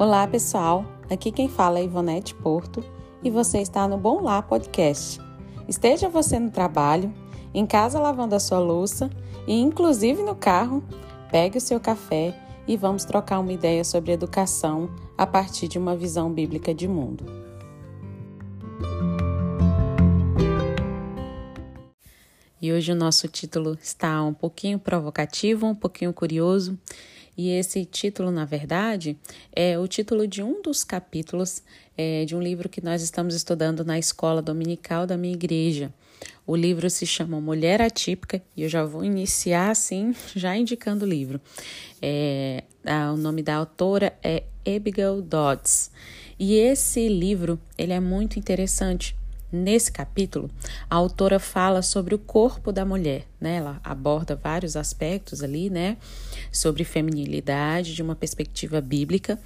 Olá, 0.00 0.28
pessoal. 0.28 0.84
Aqui 1.10 1.32
quem 1.32 1.48
fala 1.48 1.80
é 1.80 1.84
Ivonete 1.84 2.32
Porto 2.32 2.84
e 3.20 3.32
você 3.32 3.58
está 3.58 3.88
no 3.88 3.98
Bom 3.98 4.22
Lá 4.22 4.40
Podcast. 4.40 5.20
Esteja 5.66 6.08
você 6.08 6.38
no 6.38 6.52
trabalho, 6.52 7.12
em 7.52 7.66
casa 7.66 7.98
lavando 7.98 8.36
a 8.36 8.38
sua 8.38 8.60
louça 8.60 9.10
e 9.44 9.60
inclusive 9.60 10.22
no 10.22 10.36
carro, 10.36 10.84
pegue 11.32 11.58
o 11.58 11.60
seu 11.60 11.80
café 11.80 12.32
e 12.68 12.76
vamos 12.76 13.04
trocar 13.04 13.40
uma 13.40 13.52
ideia 13.52 13.82
sobre 13.82 14.12
educação 14.12 14.88
a 15.16 15.26
partir 15.26 15.66
de 15.66 15.78
uma 15.80 15.96
visão 15.96 16.32
bíblica 16.32 16.72
de 16.72 16.86
mundo. 16.86 17.26
E 22.62 22.72
hoje 22.72 22.92
o 22.92 22.96
nosso 22.96 23.26
título 23.26 23.76
está 23.82 24.22
um 24.22 24.34
pouquinho 24.34 24.78
provocativo, 24.78 25.66
um 25.66 25.74
pouquinho 25.74 26.12
curioso. 26.12 26.78
E 27.38 27.50
esse 27.50 27.84
título, 27.84 28.32
na 28.32 28.44
verdade, 28.44 29.16
é 29.54 29.78
o 29.78 29.86
título 29.86 30.26
de 30.26 30.42
um 30.42 30.60
dos 30.60 30.82
capítulos 30.82 31.62
é, 31.96 32.24
de 32.24 32.34
um 32.34 32.42
livro 32.42 32.68
que 32.68 32.80
nós 32.80 33.00
estamos 33.00 33.32
estudando 33.32 33.84
na 33.84 33.96
escola 33.96 34.42
dominical 34.42 35.06
da 35.06 35.16
minha 35.16 35.34
igreja. 35.34 35.94
O 36.44 36.56
livro 36.56 36.90
se 36.90 37.06
chama 37.06 37.40
Mulher 37.40 37.80
Atípica 37.80 38.42
e 38.56 38.64
eu 38.64 38.68
já 38.68 38.84
vou 38.84 39.04
iniciar 39.04 39.70
assim, 39.70 40.12
já 40.34 40.56
indicando 40.56 41.04
o 41.04 41.08
livro. 41.08 41.40
É, 42.02 42.64
a, 42.84 43.12
o 43.12 43.16
nome 43.16 43.40
da 43.40 43.54
autora 43.54 44.18
é 44.20 44.42
Abigail 44.66 45.22
Dodds. 45.22 45.92
E 46.40 46.54
esse 46.54 47.08
livro 47.08 47.56
ele 47.76 47.92
é 47.92 48.00
muito 48.00 48.36
interessante 48.36 49.14
Nesse 49.50 49.90
capítulo, 49.90 50.50
a 50.90 50.94
autora 50.96 51.38
fala 51.38 51.80
sobre 51.80 52.14
o 52.14 52.18
corpo 52.18 52.70
da 52.70 52.84
mulher, 52.84 53.26
né? 53.40 53.56
Ela 53.56 53.80
aborda 53.82 54.36
vários 54.36 54.76
aspectos 54.76 55.42
ali, 55.42 55.70
né? 55.70 55.96
Sobre 56.52 56.84
feminilidade 56.84 57.94
de 57.94 58.02
uma 58.02 58.14
perspectiva 58.14 58.78
bíblica. 58.80 59.38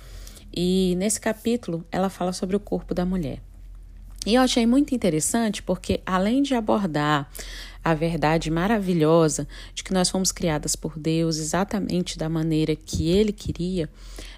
E 0.52 0.94
nesse 0.96 1.20
capítulo, 1.20 1.86
ela 1.90 2.10
fala 2.10 2.32
sobre 2.32 2.56
o 2.56 2.60
corpo 2.60 2.92
da 2.92 3.06
mulher. 3.06 3.40
E 4.24 4.34
eu 4.34 4.42
achei 4.42 4.66
muito 4.66 4.94
interessante 4.94 5.62
porque, 5.62 6.00
além 6.06 6.42
de 6.42 6.54
abordar 6.54 7.28
a 7.84 7.94
verdade 7.94 8.50
maravilhosa 8.50 9.48
de 9.74 9.82
que 9.82 9.92
nós 9.92 10.08
fomos 10.08 10.30
criadas 10.30 10.76
por 10.76 10.96
Deus 10.96 11.38
exatamente 11.38 12.16
da 12.16 12.28
maneira 12.28 12.76
que 12.76 13.08
Ele 13.08 13.32
queria, 13.32 13.90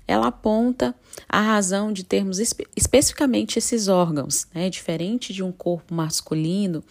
ela 0.07 0.29
aponta 0.29 0.95
a 1.29 1.41
razão 1.41 1.93
de 1.93 2.05
termos 2.05 2.39
espe 2.39 2.67
especificamente 2.77 3.59
esses 3.59 3.89
órgãos, 3.89 4.47
né? 4.55 4.69
Diferente 4.69 5.33
de 5.33 5.43
um 5.43 5.51
corpo 5.51 5.95
masculino, 5.95 6.83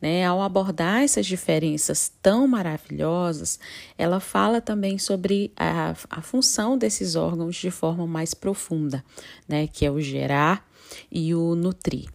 né? 0.00 0.24
Ao 0.24 0.40
abordar 0.40 1.02
essas 1.02 1.26
diferenças 1.26 2.12
tão 2.22 2.46
maravilhosas, 2.46 3.58
ela 3.98 4.20
fala 4.20 4.60
também 4.60 4.98
sobre 4.98 5.52
a, 5.56 5.94
a 6.08 6.22
função 6.22 6.78
desses 6.78 7.16
órgãos 7.16 7.56
de 7.56 7.70
forma 7.70 8.06
mais 8.06 8.34
profunda, 8.34 9.04
né? 9.48 9.66
Que 9.66 9.86
é 9.86 9.90
o 9.90 10.00
gerar 10.00 10.64
e 11.10 11.34
o 11.34 11.54
nutrir. 11.56 12.08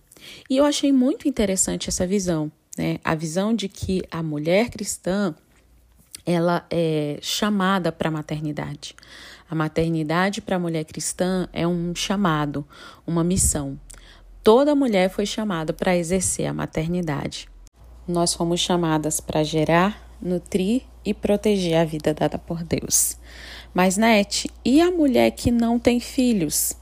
E 0.50 0.58
eu 0.58 0.66
achei 0.66 0.92
muito 0.92 1.28
interessante 1.28 1.90
essa 1.90 2.06
visão, 2.06 2.52
né? 2.78 3.00
A 3.04 3.16
visão 3.16 3.54
de 3.54 3.68
que 3.68 4.02
a 4.12 4.22
mulher 4.22 4.70
cristã 4.70 5.36
ela 6.26 6.66
é 6.72 7.20
chamada 7.22 7.92
para 7.92 8.10
a 8.10 8.12
maternidade. 8.12 8.96
A 9.50 9.54
maternidade 9.54 10.42
para 10.42 10.56
a 10.56 10.60
mulher 10.60 10.84
cristã 10.84 11.48
é 11.54 11.68
um 11.68 11.94
chamado, 11.94 12.66
uma 13.06 13.24
missão. 13.24 13.80
Toda 14.44 14.76
mulher 14.76 15.10
foi 15.10 15.26
chamada 15.26 15.72
para 15.72 15.96
exercer 15.96 16.48
a 16.48 16.54
maternidade. 16.54 17.48
Nós 18.08 18.34
fomos 18.34 18.60
chamadas 18.60 19.20
para 19.20 19.44
gerar, 19.44 20.18
nutrir 20.22 20.84
e 21.04 21.14
proteger 21.14 21.78
a 21.78 21.86
vida 21.86 22.14
dada 22.14 22.38
por 22.38 22.64
Deus. 22.64 23.18
Mas, 23.74 23.98
Nete, 23.98 24.50
e 24.64 24.82
a 24.82 24.90
mulher 24.90 25.32
que 25.32 25.52
não 25.52 25.78
tem 25.78 26.00
filhos? 26.00 26.76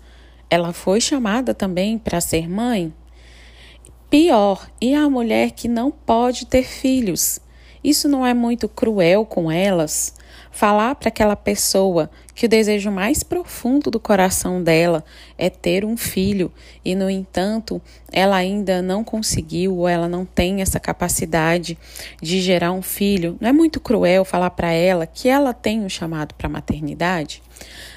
Ela 0.50 0.72
foi 0.72 1.02
chamada 1.02 1.54
também 1.54 1.98
para 1.98 2.22
ser 2.22 2.50
mãe? 2.50 2.94
Pior, 4.14 4.70
e 4.80 4.94
a 4.94 5.10
mulher 5.10 5.50
que 5.50 5.68
não 5.68 5.90
pode 5.90 6.46
ter 6.46 6.66
filhos? 6.66 7.40
Isso 7.84 8.08
não 8.08 8.24
é 8.24 8.32
muito 8.32 8.70
cruel 8.70 9.26
com 9.26 9.52
elas? 9.52 10.14
Falar 10.52 10.94
para 10.94 11.08
aquela 11.08 11.36
pessoa 11.36 12.12
que 12.36 12.46
o 12.46 12.50
desejo 12.50 12.92
mais 12.92 13.24
profundo 13.24 13.90
do 13.90 14.00
coração 14.00 14.62
dela 14.62 15.04
é 15.36 15.50
ter 15.50 15.84
um 15.84 15.98
filho 15.98 16.52
e, 16.86 16.94
no 16.94 17.10
entanto, 17.10 17.82
ela 18.12 18.36
ainda 18.36 18.84
não 18.84 19.04
conseguiu 19.04 19.78
ou 19.78 19.88
ela 19.88 20.08
não 20.08 20.26
tem 20.26 20.62
essa 20.62 20.80
capacidade 20.80 21.76
de 22.22 22.40
gerar 22.40 22.72
um 22.72 22.84
filho. 22.84 23.36
Não 23.42 23.50
é 23.50 23.52
muito 23.52 23.80
cruel 23.80 24.24
falar 24.24 24.52
para 24.52 24.72
ela 24.72 25.08
que 25.08 25.28
ela 25.28 25.56
tem 25.56 25.82
um 25.82 25.90
chamado 25.90 26.36
para 26.36 26.48
maternidade? 26.48 27.42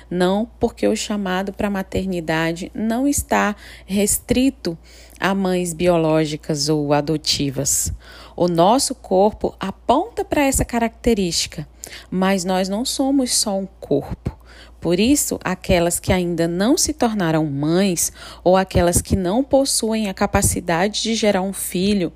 Não, 0.08 0.48
porque 0.60 0.86
o 0.86 0.96
chamado 0.96 1.52
para 1.52 1.68
maternidade 1.68 2.70
não 2.74 3.08
está 3.08 3.56
restrito 3.84 4.78
a 5.18 5.34
mães 5.34 5.72
biológicas 5.72 6.68
ou 6.68 6.92
adotivas. 6.92 7.92
O 8.36 8.48
nosso 8.48 8.94
corpo 8.94 9.54
aponta 9.58 10.24
para 10.24 10.44
essa 10.44 10.64
característica, 10.64 11.66
mas 12.10 12.44
nós 12.44 12.68
não 12.68 12.84
somos 12.84 13.34
só 13.34 13.58
um 13.58 13.66
corpo. 13.80 14.36
Por 14.80 15.00
isso, 15.00 15.40
aquelas 15.42 15.98
que 15.98 16.12
ainda 16.12 16.46
não 16.46 16.76
se 16.76 16.92
tornaram 16.92 17.44
mães 17.46 18.12
ou 18.44 18.56
aquelas 18.56 19.02
que 19.02 19.16
não 19.16 19.42
possuem 19.42 20.08
a 20.08 20.14
capacidade 20.14 21.02
de 21.02 21.14
gerar 21.14 21.42
um 21.42 21.52
filho, 21.52 22.12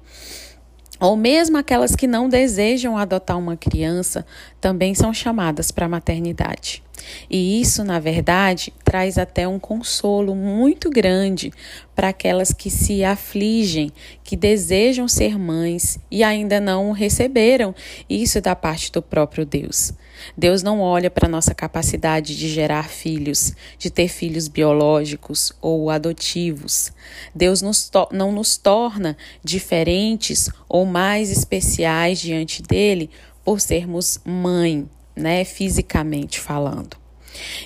ou 1.00 1.16
mesmo 1.16 1.56
aquelas 1.56 1.96
que 1.96 2.06
não 2.06 2.28
desejam 2.28 2.96
adotar 2.96 3.38
uma 3.38 3.56
criança, 3.56 4.24
também 4.60 4.94
são 4.94 5.12
chamadas 5.14 5.70
para 5.70 5.86
a 5.86 5.88
maternidade. 5.88 6.82
E 7.30 7.60
isso, 7.60 7.82
na 7.82 7.98
verdade, 7.98 8.72
traz 8.84 9.16
até 9.16 9.48
um 9.48 9.58
consolo 9.58 10.34
muito 10.34 10.90
grande 10.90 11.50
para 11.96 12.08
aquelas 12.08 12.52
que 12.52 12.68
se 12.68 13.02
afligem, 13.02 13.90
que 14.22 14.36
desejam 14.36 15.08
ser 15.08 15.38
mães 15.38 15.98
e 16.10 16.22
ainda 16.22 16.60
não 16.60 16.92
receberam 16.92 17.74
isso 18.08 18.40
da 18.40 18.54
parte 18.54 18.92
do 18.92 19.00
próprio 19.00 19.46
Deus. 19.46 19.92
Deus 20.36 20.62
não 20.62 20.80
olha 20.80 21.10
para 21.10 21.26
a 21.26 21.30
nossa 21.30 21.54
capacidade 21.54 22.36
de 22.36 22.48
gerar 22.48 22.88
filhos, 22.88 23.52
de 23.78 23.90
ter 23.90 24.08
filhos 24.08 24.48
biológicos 24.48 25.52
ou 25.60 25.90
adotivos. 25.90 26.92
Deus 27.34 27.62
nos 27.62 27.90
não 28.12 28.32
nos 28.32 28.56
torna 28.56 29.16
diferentes 29.42 30.48
ou 30.68 30.84
mais 30.86 31.30
especiais 31.30 32.20
diante 32.20 32.62
dele 32.62 33.10
por 33.44 33.60
sermos 33.60 34.20
mãe 34.24 34.88
né, 35.16 35.44
fisicamente 35.44 36.40
falando. 36.40 36.96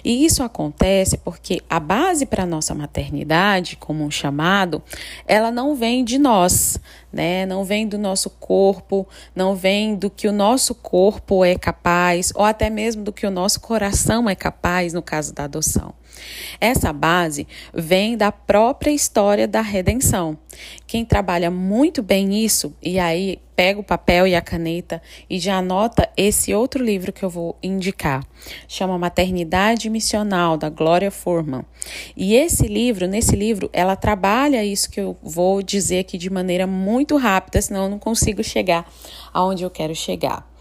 E 0.04 0.24
isso 0.24 0.42
acontece 0.42 1.16
porque 1.18 1.62
a 1.68 1.80
base 1.80 2.26
para 2.26 2.42
a 2.42 2.46
nossa 2.46 2.74
maternidade, 2.74 3.76
como 3.76 4.04
um 4.04 4.10
chamado, 4.10 4.82
ela 5.26 5.50
não 5.50 5.74
vem 5.74 6.04
de 6.04 6.18
nós, 6.18 6.78
né? 7.12 7.46
Não 7.46 7.64
vem 7.64 7.86
do 7.86 7.98
nosso 7.98 8.30
corpo, 8.30 9.06
não 9.34 9.54
vem 9.54 9.94
do 9.94 10.10
que 10.10 10.28
o 10.28 10.32
nosso 10.32 10.74
corpo 10.74 11.44
é 11.44 11.56
capaz, 11.56 12.32
ou 12.34 12.44
até 12.44 12.68
mesmo 12.68 13.02
do 13.02 13.12
que 13.12 13.26
o 13.26 13.30
nosso 13.30 13.60
coração 13.60 14.28
é 14.28 14.34
capaz 14.34 14.92
no 14.92 15.02
caso 15.02 15.32
da 15.34 15.44
adoção. 15.44 15.94
Essa 16.60 16.92
base 16.92 17.46
vem 17.72 18.16
da 18.16 18.30
própria 18.30 18.90
história 18.90 19.46
da 19.46 19.60
redenção. 19.60 20.38
Quem 20.86 21.04
trabalha 21.04 21.50
muito 21.50 22.02
bem 22.02 22.44
isso, 22.44 22.74
e 22.82 22.98
aí 22.98 23.38
pega 23.56 23.78
o 23.78 23.84
papel 23.84 24.26
e 24.26 24.34
a 24.34 24.40
caneta 24.40 25.00
e 25.28 25.38
já 25.38 25.58
anota 25.58 26.08
esse 26.16 26.52
outro 26.52 26.82
livro 26.82 27.12
que 27.12 27.24
eu 27.24 27.30
vou 27.30 27.56
indicar. 27.62 28.24
Chama 28.66 28.98
Maternidade 28.98 29.88
Missional, 29.88 30.56
da 30.56 30.68
Glória 30.68 31.10
Forman. 31.10 31.64
E 32.16 32.34
esse 32.34 32.66
livro, 32.66 33.06
nesse 33.06 33.36
livro, 33.36 33.70
ela 33.72 33.96
trabalha 33.96 34.64
isso 34.64 34.90
que 34.90 35.00
eu 35.00 35.16
vou 35.22 35.62
dizer 35.62 36.00
aqui 36.00 36.18
de 36.18 36.30
maneira 36.30 36.66
muito 36.66 37.16
rápida, 37.16 37.60
senão 37.60 37.84
eu 37.84 37.90
não 37.90 37.98
consigo 37.98 38.42
chegar 38.42 38.90
aonde 39.32 39.62
eu 39.62 39.70
quero 39.70 39.94
chegar 39.94 40.53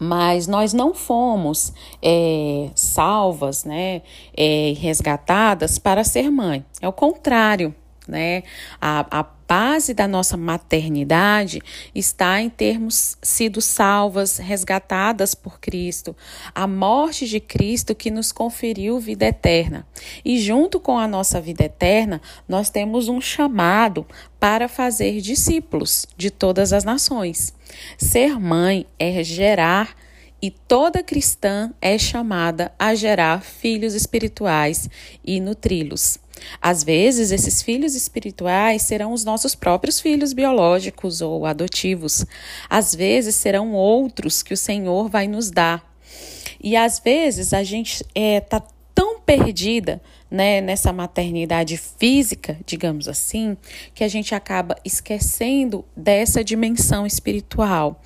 mas 0.00 0.46
nós 0.46 0.72
não 0.72 0.94
fomos 0.94 1.74
é, 2.02 2.70
salvas, 2.74 3.64
né, 3.64 4.00
é, 4.34 4.72
resgatadas 4.78 5.78
para 5.78 6.02
ser 6.02 6.30
mãe. 6.30 6.64
É 6.80 6.88
o 6.88 6.92
contrário, 6.92 7.74
né? 8.08 8.42
A, 8.80 9.20
a 9.20 9.24
base 9.50 9.92
da 9.92 10.06
nossa 10.06 10.36
maternidade 10.36 11.60
está 11.92 12.40
em 12.40 12.48
termos 12.48 13.18
sido 13.20 13.60
salvas, 13.60 14.36
resgatadas 14.36 15.34
por 15.34 15.58
Cristo, 15.58 16.14
a 16.54 16.68
morte 16.68 17.26
de 17.26 17.40
Cristo 17.40 17.92
que 17.92 18.12
nos 18.12 18.30
conferiu 18.30 19.00
vida 19.00 19.26
eterna. 19.26 19.84
E 20.24 20.38
junto 20.38 20.78
com 20.78 20.96
a 20.96 21.08
nossa 21.08 21.40
vida 21.40 21.64
eterna, 21.64 22.22
nós 22.48 22.70
temos 22.70 23.08
um 23.08 23.20
chamado 23.20 24.06
para 24.38 24.68
fazer 24.68 25.20
discípulos 25.20 26.06
de 26.16 26.30
todas 26.30 26.72
as 26.72 26.84
nações. 26.84 27.52
Ser 27.98 28.38
mãe 28.38 28.86
é 29.00 29.24
gerar 29.24 29.96
e 30.40 30.48
toda 30.48 31.02
cristã 31.02 31.72
é 31.82 31.98
chamada 31.98 32.70
a 32.78 32.94
gerar 32.94 33.42
filhos 33.42 33.94
espirituais 33.94 34.88
e 35.24 35.40
nutri-los. 35.40 36.20
Às 36.60 36.82
vezes, 36.82 37.30
esses 37.30 37.62
filhos 37.62 37.94
espirituais 37.94 38.82
serão 38.82 39.12
os 39.12 39.24
nossos 39.24 39.54
próprios 39.54 40.00
filhos 40.00 40.32
biológicos 40.32 41.20
ou 41.20 41.46
adotivos. 41.46 42.24
Às 42.68 42.94
vezes, 42.94 43.34
serão 43.34 43.72
outros 43.72 44.42
que 44.42 44.54
o 44.54 44.56
Senhor 44.56 45.08
vai 45.08 45.26
nos 45.26 45.50
dar. 45.50 45.88
E 46.62 46.76
às 46.76 46.98
vezes, 46.98 47.52
a 47.52 47.62
gente 47.62 48.04
está 48.14 48.56
é, 48.58 48.62
tão 48.94 49.20
perdida 49.20 50.00
né, 50.30 50.60
nessa 50.60 50.92
maternidade 50.92 51.76
física, 51.76 52.58
digamos 52.64 53.08
assim, 53.08 53.56
que 53.94 54.04
a 54.04 54.08
gente 54.08 54.34
acaba 54.34 54.76
esquecendo 54.84 55.84
dessa 55.96 56.44
dimensão 56.44 57.06
espiritual 57.06 58.00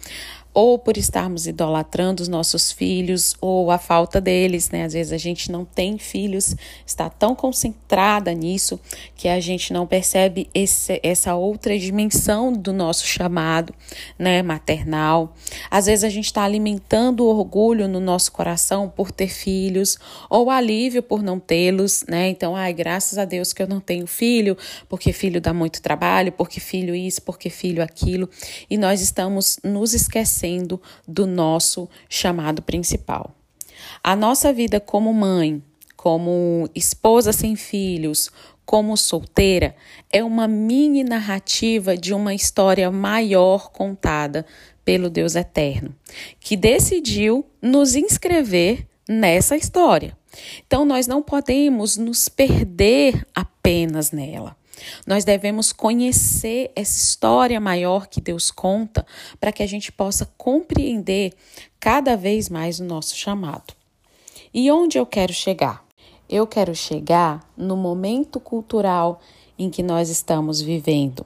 ou 0.54 0.78
por 0.78 0.96
estarmos 0.96 1.48
idolatrando 1.48 2.22
os 2.22 2.28
nossos 2.28 2.70
filhos, 2.70 3.34
ou 3.40 3.72
a 3.72 3.76
falta 3.76 4.20
deles, 4.20 4.70
né? 4.70 4.84
Às 4.84 4.92
vezes 4.92 5.12
a 5.12 5.18
gente 5.18 5.50
não 5.50 5.64
tem 5.64 5.98
filhos, 5.98 6.54
está 6.86 7.10
tão 7.10 7.34
concentrada 7.34 8.32
nisso 8.32 8.78
que 9.16 9.26
a 9.26 9.40
gente 9.40 9.72
não 9.72 9.84
percebe 9.84 10.48
esse, 10.54 11.00
essa 11.02 11.34
outra 11.34 11.76
dimensão 11.76 12.52
do 12.52 12.72
nosso 12.72 13.04
chamado, 13.04 13.74
né, 14.16 14.42
maternal. 14.42 15.34
Às 15.68 15.86
vezes 15.86 16.04
a 16.04 16.08
gente 16.08 16.26
está 16.26 16.44
alimentando 16.44 17.26
orgulho 17.26 17.88
no 17.88 17.98
nosso 17.98 18.30
coração 18.30 18.88
por 18.88 19.10
ter 19.10 19.28
filhos, 19.28 19.98
ou 20.30 20.50
alívio 20.50 21.02
por 21.02 21.20
não 21.20 21.40
tê-los, 21.40 22.04
né? 22.08 22.28
Então, 22.28 22.54
ai, 22.54 22.72
graças 22.72 23.18
a 23.18 23.24
Deus 23.24 23.52
que 23.52 23.60
eu 23.60 23.66
não 23.66 23.80
tenho 23.80 24.06
filho, 24.06 24.56
porque 24.88 25.12
filho 25.12 25.40
dá 25.40 25.52
muito 25.52 25.82
trabalho, 25.82 26.30
porque 26.30 26.60
filho 26.60 26.94
isso, 26.94 27.20
porque 27.22 27.50
filho 27.50 27.82
aquilo, 27.82 28.30
e 28.70 28.78
nós 28.78 29.00
estamos 29.00 29.58
nos 29.64 29.92
esquecendo 29.94 30.44
sendo 30.44 30.79
do 31.08 31.26
nosso 31.26 31.88
chamado 32.06 32.61
principal. 32.61 33.35
A 34.02 34.14
nossa 34.14 34.52
vida 34.52 34.79
como 34.79 35.11
mãe, 35.14 35.62
como 35.96 36.69
esposa 36.75 37.32
sem 37.32 37.56
filhos, 37.56 38.31
como 38.67 38.94
solteira, 38.94 39.75
é 40.12 40.23
uma 40.23 40.46
mini 40.46 41.02
narrativa 41.02 41.96
de 41.96 42.12
uma 42.12 42.35
história 42.35 42.91
maior 42.91 43.70
contada 43.73 44.44
pelo 44.85 45.08
Deus 45.08 45.35
Eterno, 45.35 45.94
que 46.38 46.58
decidiu 46.58 47.47
nos 47.62 47.94
inscrever 47.94 48.87
nessa 49.08 49.56
história. 49.56 50.14
Então, 50.67 50.85
nós 50.85 51.06
não 51.06 51.23
podemos 51.23 51.97
nos 51.97 52.29
perder 52.29 53.26
apenas 53.35 54.11
nela. 54.11 54.55
Nós 55.06 55.25
devemos 55.25 55.73
conhecer 55.73 56.71
essa 56.75 56.97
história 56.97 57.61
maior 57.61 58.06
que 58.06 58.21
Deus 58.21 58.50
conta 58.50 59.06
para 59.41 59.53
que 59.53 59.62
a 59.62 59.67
gente 59.67 59.93
possa 59.93 60.31
compreender 60.37 61.32
cada 61.79 62.17
vez 62.17 62.49
mais 62.49 62.81
o 62.81 62.85
nosso 62.85 63.17
chamado. 63.17 63.75
E 64.53 64.71
onde 64.71 64.99
eu 64.99 65.06
quero 65.06 65.32
chegar? 65.32 65.85
Eu 66.29 66.47
quero 66.47 66.75
chegar 66.75 67.49
no 67.56 67.76
momento 67.76 68.41
cultural 68.41 69.21
em 69.59 69.71
que 69.71 69.82
nós 69.82 70.09
estamos 70.09 70.61
vivendo. 70.61 71.25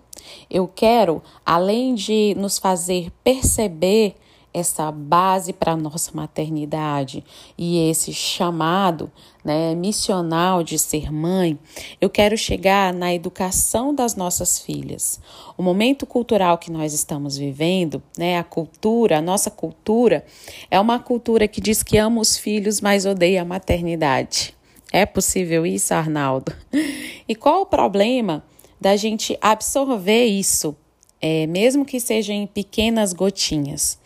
Eu 0.50 0.66
quero, 0.68 1.22
além 1.44 1.94
de 1.94 2.34
nos 2.36 2.58
fazer 2.58 3.10
perceber 3.22 4.16
essa 4.58 4.90
base 4.90 5.52
para 5.52 5.72
a 5.72 5.76
nossa 5.76 6.10
maternidade 6.14 7.24
e 7.56 7.88
esse 7.88 8.12
chamado 8.12 9.10
né, 9.44 9.74
missional 9.74 10.62
de 10.62 10.78
ser 10.78 11.12
mãe, 11.12 11.58
eu 12.00 12.10
quero 12.10 12.36
chegar 12.36 12.92
na 12.92 13.14
educação 13.14 13.94
das 13.94 14.14
nossas 14.14 14.58
filhas. 14.58 15.20
O 15.56 15.62
momento 15.62 16.04
cultural 16.04 16.58
que 16.58 16.70
nós 16.70 16.92
estamos 16.92 17.36
vivendo, 17.36 18.02
né, 18.16 18.38
a 18.38 18.44
cultura, 18.44 19.18
a 19.18 19.22
nossa 19.22 19.50
cultura, 19.50 20.24
é 20.70 20.78
uma 20.78 20.98
cultura 20.98 21.48
que 21.48 21.60
diz 21.60 21.82
que 21.82 21.96
ama 21.96 22.20
os 22.20 22.36
filhos, 22.36 22.80
mas 22.80 23.06
odeia 23.06 23.42
a 23.42 23.44
maternidade. 23.44 24.54
É 24.92 25.04
possível 25.06 25.66
isso, 25.66 25.94
Arnaldo? 25.94 26.52
E 27.30 27.34
qual 27.34 27.60
o 27.60 27.66
problema 27.66 28.42
da 28.80 28.96
gente 28.96 29.36
absorver 29.42 30.24
isso, 30.24 30.74
é, 31.20 31.46
mesmo 31.46 31.84
que 31.84 32.00
seja 32.00 32.32
em 32.32 32.46
pequenas 32.46 33.12
gotinhas? 33.12 33.98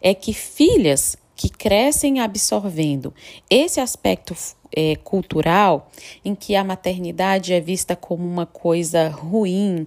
é 0.00 0.14
que 0.14 0.32
filhas 0.32 1.16
que 1.36 1.48
crescem 1.48 2.20
absorvendo 2.20 3.14
esse 3.48 3.80
aspecto 3.80 4.34
é, 4.74 4.96
cultural, 4.96 5.90
em 6.24 6.34
que 6.34 6.56
a 6.56 6.64
maternidade 6.64 7.52
é 7.52 7.60
vista 7.60 7.94
como 7.94 8.24
uma 8.24 8.46
coisa 8.46 9.08
ruim, 9.08 9.86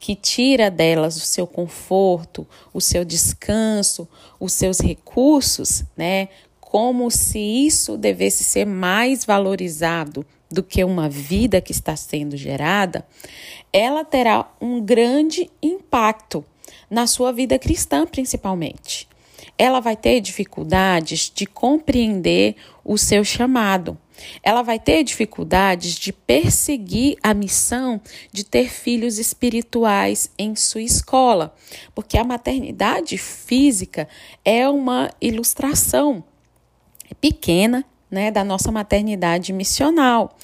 que 0.00 0.14
tira 0.14 0.70
delas 0.70 1.16
o 1.16 1.20
seu 1.20 1.46
conforto, 1.46 2.46
o 2.72 2.80
seu 2.80 3.04
descanso, 3.04 4.08
os 4.40 4.52
seus 4.52 4.80
recursos, 4.80 5.84
né? 5.96 6.28
Como 6.60 7.10
se 7.10 7.38
isso 7.38 7.96
devesse 7.96 8.42
ser 8.42 8.66
mais 8.66 9.24
valorizado 9.24 10.26
do 10.50 10.62
que 10.62 10.84
uma 10.84 11.08
vida 11.08 11.60
que 11.60 11.72
está 11.72 11.96
sendo 11.96 12.36
gerada, 12.36 13.06
ela 13.72 14.04
terá 14.04 14.50
um 14.60 14.80
grande 14.80 15.50
impacto 15.62 16.44
na 16.90 17.06
sua 17.06 17.32
vida 17.32 17.58
cristã, 17.58 18.06
principalmente 18.06 19.08
ela 19.58 19.80
vai 19.80 19.96
ter 19.96 20.20
dificuldades 20.20 21.30
de 21.34 21.46
compreender 21.46 22.56
o 22.84 22.98
seu 22.98 23.24
chamado. 23.24 23.98
Ela 24.42 24.62
vai 24.62 24.78
ter 24.78 25.02
dificuldades 25.02 25.94
de 25.94 26.12
perseguir 26.12 27.18
a 27.22 27.34
missão 27.34 28.00
de 28.32 28.44
ter 28.44 28.70
filhos 28.70 29.18
espirituais 29.18 30.30
em 30.38 30.54
sua 30.56 30.82
escola, 30.82 31.54
porque 31.94 32.16
a 32.16 32.24
maternidade 32.24 33.18
física 33.18 34.08
é 34.44 34.66
uma 34.68 35.10
ilustração 35.20 36.24
pequena 37.20 37.84
né, 38.10 38.30
da 38.30 38.44
nossa 38.44 38.70
maternidade 38.70 39.52
missional. 39.52 40.36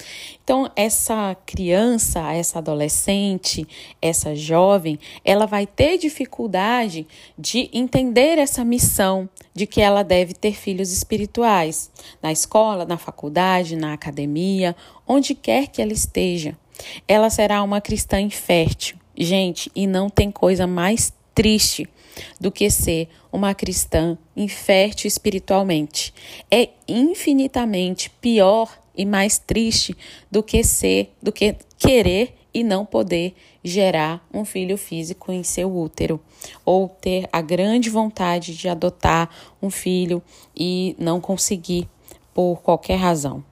Então, 0.43 0.71
essa 0.75 1.37
criança, 1.47 2.33
essa 2.33 2.59
adolescente, 2.59 3.67
essa 4.01 4.35
jovem, 4.35 4.99
ela 5.25 5.47
vai 5.47 5.67
ter 5.67 5.99
dificuldade 5.99 7.07
de 7.39 7.71
entender 7.73 8.39
essa 8.39 8.65
missão 8.65 9.29
de 9.55 9.67
que 9.67 9.81
ela 9.81 10.03
deve 10.03 10.35
ter 10.35 10.55
filhos 10.55 10.93
espirituais 10.93 11.91
na 12.23 12.33
escola, 12.33 12.85
na 12.85 12.99
faculdade, 12.99 13.77
na 13.77 13.93
academia, 13.93 14.75
onde 15.07 15.35
quer 15.35 15.69
que 15.69 15.81
ela 15.81 15.93
esteja. 15.93 16.57
Ela 17.07 17.31
será 17.31 17.63
uma 17.63 17.81
cristã 17.81 18.21
infértil. 18.21 18.97
Gente, 19.17 19.71
e 19.77 19.87
não 19.87 20.09
tem 20.09 20.31
coisa 20.31 20.67
mais 20.67 21.13
triste 21.35 21.89
do 22.41 22.51
que 22.51 22.71
ser 22.71 23.09
uma 23.33 23.55
cristã 23.55 24.19
infértil 24.37 25.09
espiritualmente. 25.09 26.13
É 26.51 26.69
infinitamente 26.87 28.11
pior 28.11 28.79
e 28.97 29.07
mais 29.07 29.39
triste 29.39 29.97
do 30.31 30.43
que 30.43 30.63
ser, 30.63 31.13
do 31.23 31.33
que 31.33 31.57
querer 31.79 32.35
e 32.55 32.63
não 32.63 32.85
poder 32.85 33.35
gerar 33.65 34.27
um 34.33 34.45
filho 34.45 34.77
físico 34.77 35.33
em 35.33 35.43
seu 35.43 35.75
útero, 35.75 36.21
ou 36.65 36.89
ter 36.89 37.29
a 37.33 37.41
grande 37.41 37.89
vontade 37.89 38.55
de 38.55 38.69
adotar 38.69 39.31
um 39.63 39.71
filho 39.71 40.23
e 40.55 40.95
não 40.99 41.21
conseguir 41.21 41.89
por 42.35 42.61
qualquer 42.61 42.97
razão. 42.97 43.43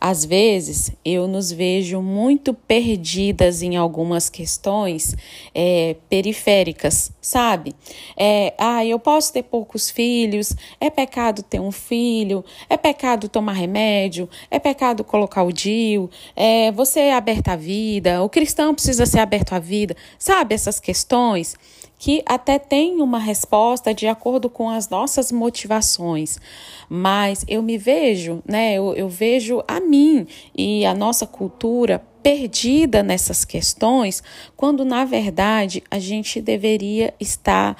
Às 0.00 0.24
vezes 0.24 0.92
eu 1.04 1.26
nos 1.26 1.50
vejo 1.50 2.00
muito 2.00 2.52
perdidas 2.54 3.62
em 3.62 3.76
algumas 3.76 4.28
questões 4.28 5.16
é, 5.54 5.96
periféricas, 6.08 7.10
sabe? 7.20 7.74
É, 8.16 8.54
ah, 8.58 8.84
eu 8.84 8.98
posso 8.98 9.32
ter 9.32 9.42
poucos 9.42 9.90
filhos, 9.90 10.54
é 10.80 10.90
pecado 10.90 11.42
ter 11.42 11.60
um 11.60 11.72
filho, 11.72 12.44
é 12.68 12.76
pecado 12.76 13.28
tomar 13.28 13.52
remédio, 13.52 14.28
é 14.50 14.58
pecado 14.58 15.04
colocar 15.04 15.42
o 15.42 15.52
DIU, 15.52 16.10
é, 16.34 16.70
você 16.72 17.00
é 17.00 17.14
aberto 17.14 17.48
à 17.48 17.56
vida, 17.56 18.22
o 18.22 18.28
cristão 18.28 18.74
precisa 18.74 19.06
ser 19.06 19.20
aberto 19.20 19.52
à 19.52 19.58
vida, 19.58 19.96
sabe? 20.18 20.54
Essas 20.54 20.80
questões 20.80 21.54
que 21.98 22.22
até 22.26 22.58
tem 22.58 23.00
uma 23.00 23.18
resposta 23.18 23.94
de 23.94 24.06
acordo 24.06 24.50
com 24.50 24.68
as 24.68 24.88
nossas 24.88 25.32
motivações, 25.32 26.38
mas 26.88 27.44
eu 27.48 27.62
me 27.62 27.78
vejo, 27.78 28.42
né? 28.46 28.74
Eu, 28.74 28.94
eu 28.94 29.08
vejo 29.08 29.62
a 29.66 29.80
mim 29.80 30.26
e 30.56 30.84
a 30.84 30.94
nossa 30.94 31.26
cultura 31.26 32.02
perdida 32.22 33.04
nessas 33.04 33.44
questões, 33.44 34.22
quando 34.56 34.84
na 34.84 35.04
verdade 35.04 35.82
a 35.88 35.98
gente 35.98 36.40
deveria 36.40 37.14
estar 37.20 37.76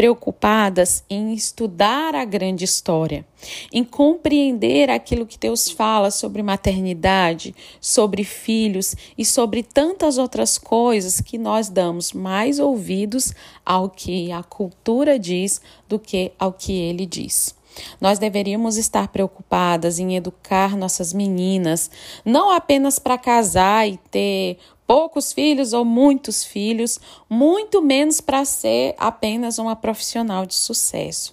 preocupadas 0.00 1.04
em 1.10 1.34
estudar 1.34 2.14
a 2.14 2.24
grande 2.24 2.64
história, 2.64 3.22
em 3.70 3.84
compreender 3.84 4.88
aquilo 4.88 5.26
que 5.26 5.38
Deus 5.38 5.70
fala 5.70 6.10
sobre 6.10 6.42
maternidade, 6.42 7.54
sobre 7.82 8.24
filhos 8.24 8.96
e 9.18 9.26
sobre 9.26 9.62
tantas 9.62 10.16
outras 10.16 10.56
coisas 10.56 11.20
que 11.20 11.36
nós 11.36 11.68
damos 11.68 12.14
mais 12.14 12.58
ouvidos 12.58 13.34
ao 13.62 13.90
que 13.90 14.32
a 14.32 14.42
cultura 14.42 15.18
diz 15.18 15.60
do 15.86 15.98
que 15.98 16.32
ao 16.38 16.54
que 16.54 16.72
ele 16.72 17.04
diz. 17.04 17.54
Nós 18.00 18.18
deveríamos 18.18 18.78
estar 18.78 19.08
preocupadas 19.08 19.98
em 19.98 20.16
educar 20.16 20.78
nossas 20.78 21.12
meninas, 21.12 21.90
não 22.24 22.50
apenas 22.50 22.98
para 22.98 23.18
casar 23.18 23.86
e 23.86 23.98
ter 24.10 24.58
poucos 24.90 25.32
filhos 25.32 25.72
ou 25.72 25.84
muitos 25.84 26.42
filhos, 26.42 26.98
muito 27.28 27.80
menos 27.80 28.20
para 28.20 28.44
ser 28.44 28.92
apenas 28.98 29.56
uma 29.56 29.76
profissional 29.76 30.44
de 30.44 30.56
sucesso. 30.56 31.32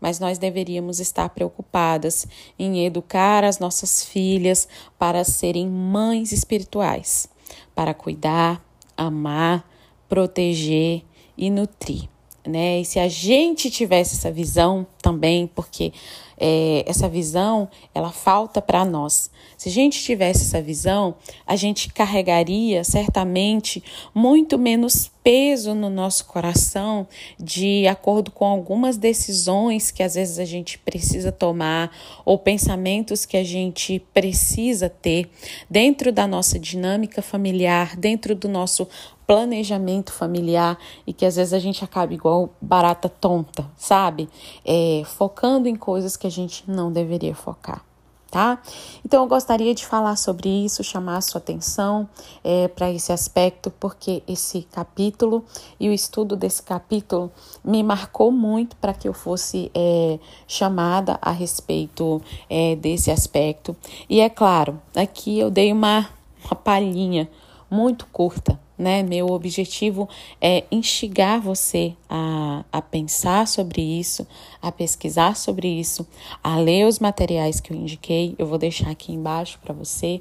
Mas 0.00 0.18
nós 0.18 0.38
deveríamos 0.38 0.98
estar 0.98 1.28
preocupadas 1.28 2.26
em 2.58 2.84
educar 2.84 3.44
as 3.44 3.60
nossas 3.60 4.04
filhas 4.04 4.66
para 4.98 5.22
serem 5.22 5.68
mães 5.68 6.32
espirituais, 6.32 7.28
para 7.76 7.94
cuidar, 7.94 8.60
amar, 8.96 9.64
proteger 10.08 11.04
e 11.38 11.48
nutrir 11.48 12.08
né? 12.46 12.80
E 12.80 12.84
se 12.84 12.98
a 12.98 13.08
gente 13.08 13.70
tivesse 13.70 14.14
essa 14.14 14.30
visão 14.30 14.86
também, 15.02 15.46
porque 15.46 15.92
é, 16.38 16.84
essa 16.86 17.08
visão, 17.08 17.68
ela 17.94 18.10
falta 18.10 18.60
para 18.60 18.84
nós. 18.84 19.30
Se 19.56 19.68
a 19.68 19.72
gente 19.72 20.02
tivesse 20.02 20.42
essa 20.42 20.60
visão, 20.60 21.14
a 21.46 21.56
gente 21.56 21.92
carregaria 21.92 22.84
certamente 22.84 23.82
muito 24.14 24.58
menos 24.58 25.10
peso 25.26 25.74
no 25.74 25.90
nosso 25.90 26.26
coração 26.26 27.04
de 27.36 27.84
acordo 27.88 28.30
com 28.30 28.44
algumas 28.44 28.96
decisões 28.96 29.90
que 29.90 30.04
às 30.04 30.14
vezes 30.14 30.38
a 30.38 30.44
gente 30.44 30.78
precisa 30.78 31.32
tomar 31.32 31.90
ou 32.24 32.38
pensamentos 32.38 33.26
que 33.26 33.36
a 33.36 33.42
gente 33.42 33.98
precisa 34.14 34.88
ter 34.88 35.28
dentro 35.68 36.12
da 36.12 36.28
nossa 36.28 36.60
dinâmica 36.60 37.22
familiar, 37.22 37.96
dentro 37.96 38.36
do 38.36 38.48
nosso 38.48 38.86
planejamento 39.26 40.12
familiar 40.12 40.78
e 41.06 41.12
que 41.12 41.26
às 41.26 41.34
vezes 41.36 41.52
a 41.52 41.58
gente 41.58 41.82
acaba 41.82 42.14
igual 42.14 42.54
barata 42.60 43.08
tonta, 43.08 43.68
sabe? 43.76 44.28
É, 44.64 45.02
focando 45.04 45.68
em 45.68 45.74
coisas 45.74 46.16
que 46.16 46.25
a 46.26 46.30
gente 46.30 46.64
não 46.68 46.92
deveria 46.92 47.34
focar. 47.34 47.82
Tá? 48.28 48.60
Então 49.04 49.22
eu 49.22 49.28
gostaria 49.28 49.72
de 49.72 49.86
falar 49.86 50.16
sobre 50.16 50.48
isso, 50.48 50.82
chamar 50.82 51.18
a 51.18 51.20
sua 51.20 51.38
atenção 51.38 52.08
é, 52.42 52.66
para 52.66 52.90
esse 52.90 53.12
aspecto, 53.12 53.70
porque 53.70 54.22
esse 54.26 54.62
capítulo 54.72 55.44
e 55.78 55.88
o 55.88 55.92
estudo 55.92 56.36
desse 56.36 56.60
capítulo 56.60 57.30
me 57.64 57.82
marcou 57.84 58.32
muito 58.32 58.74
para 58.76 58.92
que 58.92 59.08
eu 59.08 59.14
fosse 59.14 59.70
é, 59.72 60.18
chamada 60.46 61.18
a 61.22 61.30
respeito 61.30 62.20
é, 62.50 62.74
desse 62.74 63.12
aspecto. 63.12 63.76
E 64.10 64.20
é 64.20 64.28
claro, 64.28 64.82
aqui 64.94 65.38
eu 65.38 65.48
dei 65.48 65.72
uma, 65.72 66.10
uma 66.44 66.56
palhinha 66.56 67.30
muito 67.70 68.06
curta 68.06 68.65
né? 68.78 69.02
Meu 69.02 69.28
objetivo 69.28 70.08
é 70.40 70.64
instigar 70.70 71.40
você 71.40 71.94
a, 72.08 72.64
a 72.70 72.82
pensar 72.82 73.46
sobre 73.48 73.80
isso, 73.80 74.26
a 74.60 74.70
pesquisar 74.70 75.36
sobre 75.36 75.68
isso, 75.68 76.06
a 76.42 76.58
ler 76.58 76.86
os 76.86 76.98
materiais 76.98 77.60
que 77.60 77.72
eu 77.72 77.76
indiquei, 77.76 78.34
eu 78.38 78.46
vou 78.46 78.58
deixar 78.58 78.90
aqui 78.90 79.12
embaixo 79.12 79.58
para 79.62 79.72
você, 79.72 80.20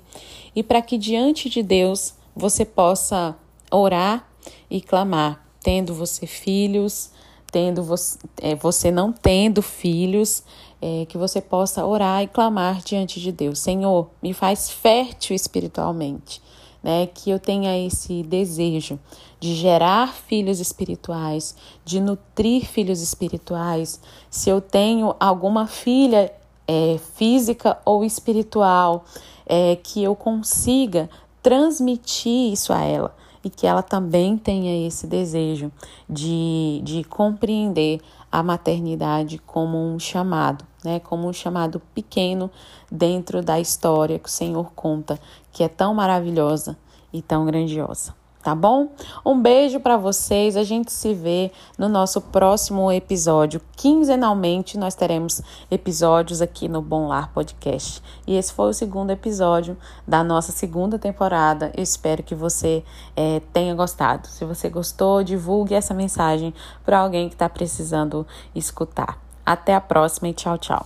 e 0.55 0.63
para 0.63 0.81
que 0.81 0.97
diante 0.97 1.50
de 1.50 1.62
Deus 1.62 2.13
você 2.35 2.63
possa 2.63 3.35
orar 3.71 4.27
e 4.69 4.81
clamar, 4.81 5.45
tendo 5.62 5.93
você 5.93 6.25
filhos, 6.25 7.12
tendo 7.51 7.83
você, 7.83 8.19
é, 8.41 8.55
você 8.55 8.91
não 8.91 9.12
tendo 9.12 9.62
filhos, 9.62 10.43
é, 10.81 11.05
que 11.05 11.17
você 11.17 11.41
possa 11.41 11.85
orar 11.85 12.21
e 12.21 12.27
clamar 12.27 12.81
diante 12.83 13.19
de 13.19 13.31
Deus. 13.31 13.59
Senhor, 13.59 14.09
me 14.21 14.33
faz 14.33 14.69
fértil 14.69 15.35
espiritualmente 15.35 16.41
né? 16.86 17.08
Que 17.08 17.32
eu 17.32 17.39
tenha 17.39 17.75
esse 17.84 18.22
desejo 18.22 19.00
de 19.39 19.56
gerar 19.56 20.13
filhos 20.13 20.60
espirituais, 20.60 21.56
de 21.84 22.00
nutrir 22.00 22.63
filhos 22.63 23.01
espirituais. 23.01 24.00
Se 24.30 24.51
eu 24.51 24.62
tenho 24.62 25.15
alguma 25.20 25.65
filha 25.65 26.32
é, 26.68 27.00
física 27.15 27.75
ou 27.84 28.06
espiritual, 28.06 29.04
é, 29.48 29.75
que 29.77 30.04
eu 30.04 30.15
consiga 30.15 31.10
transmitir 31.42 32.54
isso 32.54 32.72
a 32.72 32.84
ela 32.84 33.15
e 33.44 33.50
que 33.50 33.65
ela 33.65 33.82
também 33.82 34.38
tenha 34.38 34.88
esse 34.88 35.08
desejo 35.08 35.72
de, 36.08 36.82
de 36.84 37.04
compreender 37.06 38.00
a 38.38 38.44
maternidade 38.44 39.38
como 39.38 39.77
um 39.77 39.98
chamado, 39.98 40.65
né? 40.84 41.00
Como 41.00 41.25
um 41.25 41.32
chamado 41.32 41.80
pequeno 41.94 42.51
dentro 42.92 43.42
da 43.42 43.62
história 43.62 44.20
que 44.20 44.27
o 44.27 44.32
Senhor 44.32 44.74
conta, 44.75 45.18
que 45.54 45.63
é 45.63 45.70
tão 45.70 45.94
maravilhosa 45.94 46.77
e 47.13 47.22
tão 47.22 47.46
grandiosa. 47.46 48.13
Tá 48.45 48.53
bom? 48.53 48.89
Um 49.25 49.41
beijo 49.41 49.79
para 49.79 49.97
vocês. 49.97 50.55
A 50.55 50.63
gente 50.63 50.91
se 50.91 51.15
vê 51.15 51.51
no 51.79 51.89
nosso 51.89 52.21
próximo 52.21 52.91
episódio. 52.91 53.59
Quinzenalmente 53.75 54.77
nós 54.77 54.93
teremos 54.93 55.41
episódios 55.71 56.43
aqui 56.43 56.67
no 56.67 56.79
Bom 56.79 57.07
Lar 57.07 57.31
Podcast. 57.33 58.03
E 58.27 58.35
esse 58.35 58.53
foi 58.53 58.69
o 58.69 58.73
segundo 58.73 59.09
episódio 59.09 59.75
da 60.07 60.23
nossa 60.23 60.51
segunda 60.51 60.99
temporada. 60.99 61.71
Eu 61.75 61.81
espero 61.81 62.21
que 62.21 62.35
você 62.35 62.83
é, 63.15 63.41
tenha 63.51 63.73
gostado. 63.73 64.27
Se 64.27 64.45
você 64.45 64.69
gostou, 64.69 65.23
divulgue 65.23 65.73
essa 65.73 65.95
mensagem 65.95 66.53
para 66.85 66.99
alguém 66.99 67.27
que 67.29 67.33
está 67.33 67.49
precisando 67.49 68.27
escutar. 68.53 69.19
Até 69.43 69.73
a 69.73 69.81
próxima 69.81 70.27
e 70.27 70.33
tchau, 70.33 70.59
tchau. 70.59 70.85